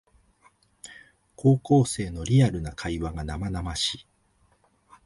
[1.35, 4.07] 高校生のリアルな会話が生々しい